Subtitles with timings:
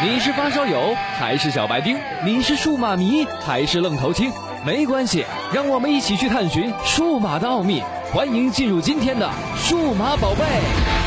[0.00, 1.98] 你是发烧友还是小白丁？
[2.24, 4.30] 你是数码迷还是愣头青？
[4.64, 7.82] 没关系，让我们一起去探寻数码的奥秘。
[8.12, 10.97] 欢迎进入今天的数码宝贝。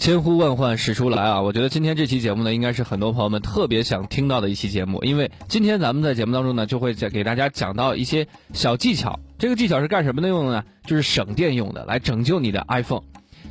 [0.00, 1.42] 千呼万唤始出来啊！
[1.42, 9.20] 我觉得今天这期节目呢，应该是很多朋友们特别想听到的一期节目，因为今天咱们在节目当中呢，就会讲给大家讲到一些小技巧。
[9.38, 10.64] 这个技巧是干什么的用的呢？
[10.86, 13.02] 就是省电用的，来拯救你的 iPhone。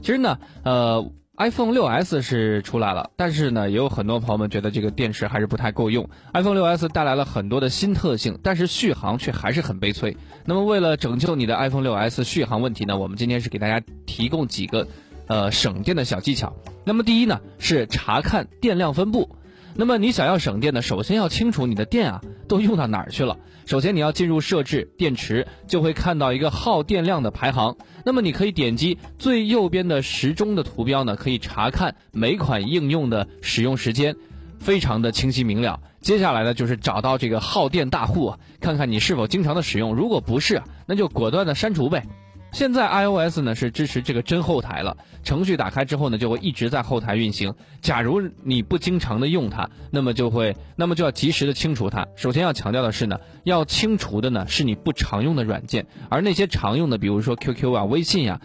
[0.02, 6.09] 其实呢，呃，iPhone 6s 是出来了，但是呢，也有很多朋友们觉得这个电池还是不太够用。
[6.34, 10.17] iPhone 6s 带来了很多的新特性，但是续航却还是很悲催。
[10.45, 14.88] 那么，为了拯救你的 iPhone 6s 续航问题呢，我们今天是给大家提供几个。
[15.29, 16.55] 呃，省电的小技巧。
[16.83, 19.35] 那么第一呢，是查看电量分布。
[19.75, 23.38] 那么你想要省电呢，首先要清楚你的电啊都用到哪儿去了。
[23.67, 27.77] 首先你要进入设置电池，就会看到一个耗电量的排行。
[28.03, 34.16] 那么你可以点击最右边的时钟的图标呢，可以查看每款应用的使用时间，
[34.58, 35.80] 非常的清晰明了。
[36.02, 39.93] 接下来呢，就是找到这个耗电大户，看看你是否经常的使用。
[39.93, 42.08] 如果不是，那就果断的删除呗。
[42.52, 47.53] 现在 iOS 呢是支持这个真后台了，程序打开之后呢就会一直在后台运行。
[47.81, 52.08] 假如你不经常的用它，那么就会，那么就要及时的清除它。
[52.16, 58.42] 首先要强调的是呢，要清除的呢是你不常用的软件，而那些常用的，比如说 QQ 啊、微信呀，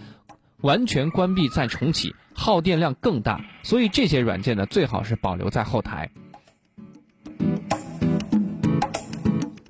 [0.60, 3.40] 完全关闭再重启，耗电量更大。
[3.62, 6.10] 所以这些软件呢最好是保留在后台。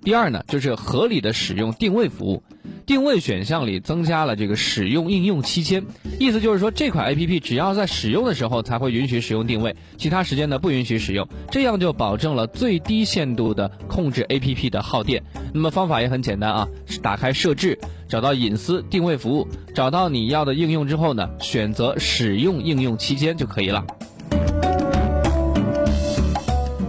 [0.03, 2.43] 第二呢，就是合理的使用定位服务。
[2.87, 5.87] 定位选项里增加了这个使用应用期间，
[6.21, 15.23] 意思就是说这款 A P P 只要在使用的时候才会允许使用定位，其他时间呢不允许使用，这样就保证了最低限度的控制 A P P 的耗电。
[15.55, 16.69] 那么方法也很简单啊，
[17.01, 23.85] 打开设置，找到隐私定位服务，找到你要的应用之后呢，选择使用应用期间就可以了。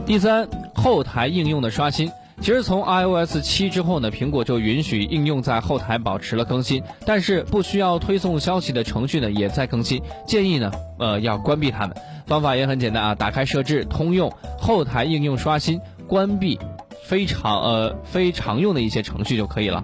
[0.05, 2.11] 第三，后台应用的刷新。
[2.45, 11.97] 其实从 iOS 七之后呢，苹果就允许应用在后台保持了更新，但是不需要推送消息的程序呢也在更新，建议呢呃要关闭它们。
[12.27, 16.59] 方法也很简单啊，打开设置，通用后台应用刷新，关闭
[17.03, 19.83] 非常呃非常用的一些程序就可以了。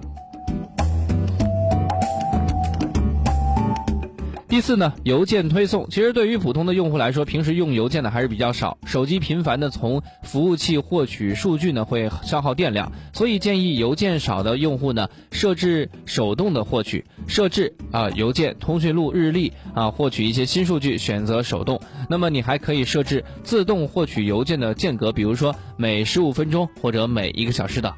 [4.51, 5.87] 第四呢，邮件推送。
[5.89, 21.79] 其实对于普通的用户来说，平时用邮件的还是比较少，手机频繁的从服务器获取数据呢，会消耗电量，所以建议邮件少的用户呢，设置手动的获取，设置啊邮件、通讯录、日历啊，获取一些新数据，选择手动。
[22.09, 27.95] 那么你还可以设置自动获取邮件的间隔，比如说每十五分钟或者每一个小时的。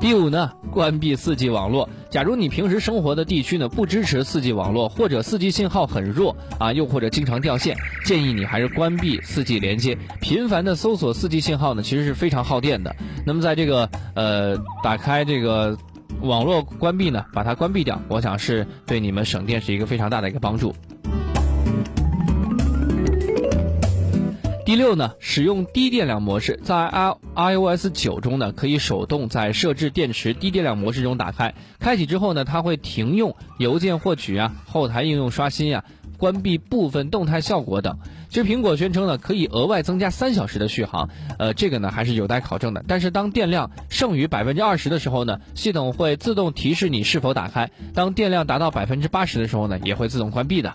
[0.00, 1.90] 第五呢，关闭四 G 网络。
[2.12, 7.74] 假如你平时生活的地区呢不支持四 G 网络，或者四 G 信号很弱啊，又或者经常掉线，
[8.04, 9.96] 建议你还是关闭四 G 连接。
[10.20, 12.94] 频繁的搜索四 G 信号呢，其实是非常耗电的。
[13.24, 15.78] 那么在这个呃打开这个
[16.20, 20.74] 网络关闭呢，把它关闭掉，我想是对你们省电是一个非常大的一个帮助。
[24.72, 35.84] 第六呢，使用低电量模式，在 i iOS 九中呢，可以手动在设置电池低电量模式中打开，开启之后呢，它会停用邮件获取啊、后台应用刷新呀、
[36.16, 37.98] 关闭部分动态效果等。
[38.30, 42.82] 其实苹果宣称呢，可以额外增加三小时的续航，呃，这个呢还是有待考证的。
[42.88, 50.72] 但是当电量剩余百分之二十的时候呢，系统会自动提示你是否打开；当电量达到百分之八十的时候呢，也会自动关闭的。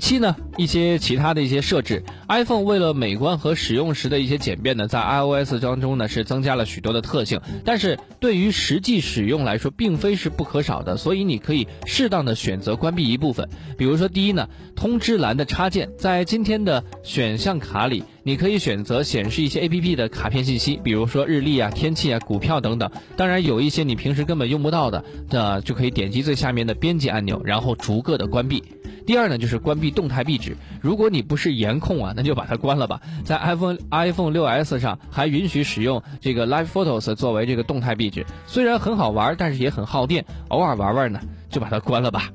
[0.00, 13.48] 七呢，一些其他的一些设置，iPhone 为了美观和使用时的一些简便呢，在 iOS 当中呢是增加了许多的特性，但是对于实际使用来说，并非是不可少的，所以你可以适当的选择关闭一部分。
[13.78, 22.90] 比如说，第一呢，通知栏的插件，在今天的选项卡里，你可以选择显示一些 APP 的卡片信息，比如说日历啊、天气啊、股票等等。
[23.16, 28.62] 当然，有一些你平时根本用不到的，那就可以点击最下面的编辑按钮，然后逐个的关闭。
[29.06, 30.56] 第二呢，就是关闭动态壁纸。
[30.80, 33.00] 如果你不是颜控啊，那就把它关了吧。
[33.24, 42.30] 在 iPhone iPhone 6s 上还允许使用这个 Live Photos 作为这个动态壁纸，虽然很好玩，但是也很耗电，偶尔玩玩呢，就把它关了吧。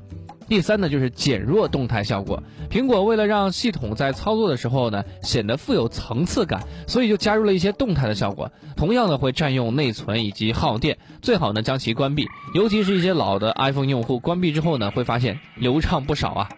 [0.47, 2.41] 第三呢，就是减弱动态效果。
[2.69, 8.51] 苹果为了让系统在操作的时候呢，显得富有层次感，所以就加入了一些动态的效果。
[8.75, 12.27] 同样呢会占用内存以及耗电，最好呢将其关闭。
[12.53, 16.49] 尤其是一些老的 iPhone 用户，关闭之后呢，会发现流畅不少啊。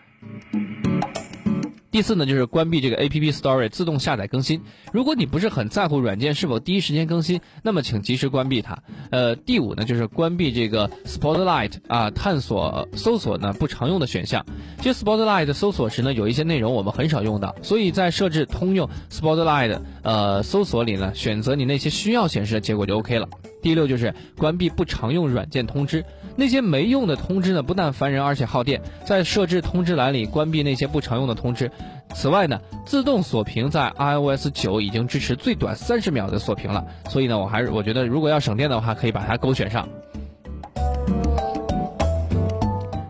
[1.97, 4.61] 第四呢，就是关闭这个 App Store 自动下载更新。
[4.93, 8.77] 如果你不是很在乎软件是否第一时间更新，那么请及时关闭它。
[9.09, 14.45] 呃，第五呢，就是关闭这个 Spotlight 啊，探索搜索呢不常用的选项。
[14.77, 23.27] 其实 Spotlight 搜索时呢，有一些内容我们很少用到，所以在设置通用 Spotlight 呃搜索里呢，选择你那些需要显示的结果就 OK 了。
[23.59, 26.05] 第六就是关闭不常用软件通知，
[26.37, 28.81] 那些没用的通知呢，不但烦人，而且耗电。
[29.03, 31.71] 在设置通知栏里关闭那些不常用的通知。
[32.13, 39.89] 此外呢，自动锁屏在 iOS 九已经支持最短三十秒的锁屏了，所以呢，我还是我觉得如果要省电的话，可以把它勾选上。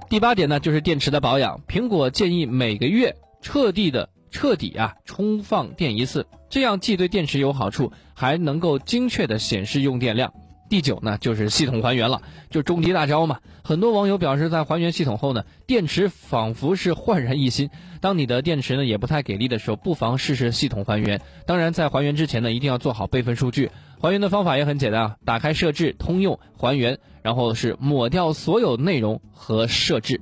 [0.10, 1.62] 第八点呢，就是电池的保养。
[1.68, 10.34] 苹果建议每个月彻底的彻底啊充放电一次，这样既对电池有好处，还能够精确的显示用电量。
[10.70, 13.40] 第九呢，就是系统还原了，就终极大招嘛。
[13.64, 17.70] 很多网友表示，在还原系统后呢，电池仿佛是焕然一新。
[18.02, 21.22] 当你的电池呢也不太给力的时候，不妨试试系统还原。
[21.46, 23.72] 当然，在还原之前呢，一定要做好备份数据。
[24.00, 30.22] 还原的方法也很简单啊，打开设置、通用、还原，然后是抹掉所有内容和设置。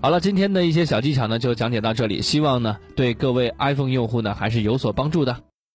[0.00, 2.22] 好了，今天的一些小技巧呢，就讲解到这里。
[2.22, 5.36] 希望呢，对各位 iPhone 用户呢，还是有所帮助的。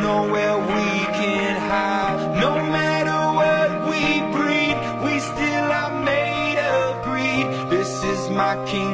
[0.00, 0.84] Nowhere we
[1.18, 2.40] can hide.
[2.40, 7.46] No matter what we breed, we still are made of greed.
[7.70, 8.93] This is my kingdom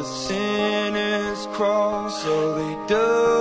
[0.00, 3.39] The sinner's cross, so they dug.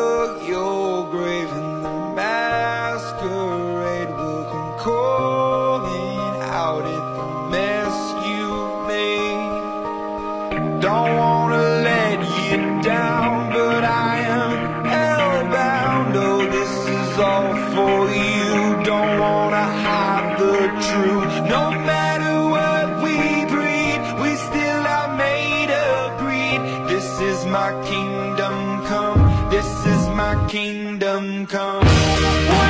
[30.60, 32.69] kingdom come.